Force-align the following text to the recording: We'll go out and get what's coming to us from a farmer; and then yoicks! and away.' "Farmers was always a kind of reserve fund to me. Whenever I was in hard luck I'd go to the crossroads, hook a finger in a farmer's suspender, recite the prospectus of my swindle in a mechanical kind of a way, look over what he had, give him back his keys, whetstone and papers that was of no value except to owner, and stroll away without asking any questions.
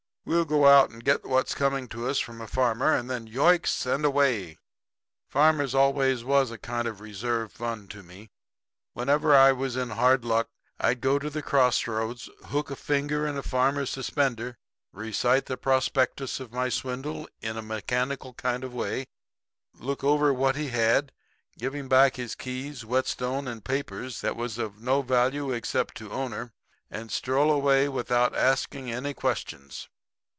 We'll 0.23 0.45
go 0.45 0.67
out 0.67 0.91
and 0.91 1.03
get 1.03 1.25
what's 1.25 1.55
coming 1.55 1.87
to 1.89 2.07
us 2.07 2.19
from 2.19 2.41
a 2.41 2.47
farmer; 2.47 2.93
and 2.93 3.09
then 3.09 3.25
yoicks! 3.25 3.87
and 3.87 4.05
away.' 4.05 4.59
"Farmers 5.27 5.73
was 5.73 5.75
always 6.21 6.51
a 6.51 6.59
kind 6.59 6.87
of 6.87 7.01
reserve 7.01 7.51
fund 7.51 7.89
to 7.89 8.03
me. 8.03 8.29
Whenever 8.93 9.35
I 9.35 9.51
was 9.51 9.75
in 9.75 9.89
hard 9.89 10.23
luck 10.23 10.47
I'd 10.79 11.01
go 11.01 11.17
to 11.17 11.29
the 11.31 11.41
crossroads, 11.41 12.29
hook 12.45 12.69
a 12.69 12.75
finger 12.75 13.25
in 13.25 13.35
a 13.35 13.41
farmer's 13.41 13.89
suspender, 13.89 14.57
recite 14.93 15.47
the 15.47 15.57
prospectus 15.57 16.39
of 16.39 16.53
my 16.53 16.69
swindle 16.69 17.27
in 17.41 17.57
a 17.57 17.63
mechanical 17.63 18.35
kind 18.35 18.63
of 18.63 18.73
a 18.73 18.77
way, 18.77 19.07
look 19.73 20.03
over 20.03 20.31
what 20.31 20.55
he 20.55 20.67
had, 20.67 21.11
give 21.57 21.73
him 21.73 21.89
back 21.89 22.17
his 22.17 22.35
keys, 22.35 22.85
whetstone 22.85 23.47
and 23.47 23.65
papers 23.65 24.21
that 24.21 24.35
was 24.35 24.59
of 24.59 24.79
no 24.79 25.01
value 25.01 25.51
except 25.51 25.97
to 25.97 26.11
owner, 26.11 26.53
and 26.91 27.11
stroll 27.11 27.49
away 27.51 27.89
without 27.89 28.35
asking 28.35 28.91
any 28.91 29.15
questions. 29.15 29.89